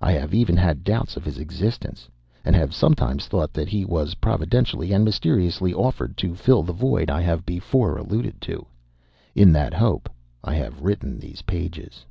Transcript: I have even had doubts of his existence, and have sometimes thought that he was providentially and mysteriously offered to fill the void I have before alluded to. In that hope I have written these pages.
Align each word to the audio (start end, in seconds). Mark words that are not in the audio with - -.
I 0.00 0.12
have 0.12 0.34
even 0.34 0.56
had 0.56 0.84
doubts 0.84 1.16
of 1.16 1.24
his 1.24 1.36
existence, 1.36 2.08
and 2.44 2.54
have 2.54 2.72
sometimes 2.72 3.26
thought 3.26 3.52
that 3.54 3.66
he 3.66 3.84
was 3.84 4.14
providentially 4.14 4.92
and 4.92 5.04
mysteriously 5.04 5.74
offered 5.74 6.16
to 6.18 6.36
fill 6.36 6.62
the 6.62 6.72
void 6.72 7.10
I 7.10 7.22
have 7.22 7.44
before 7.44 7.98
alluded 7.98 8.40
to. 8.42 8.68
In 9.34 9.50
that 9.54 9.74
hope 9.74 10.08
I 10.44 10.54
have 10.54 10.82
written 10.82 11.18
these 11.18 11.42
pages. 11.42 12.06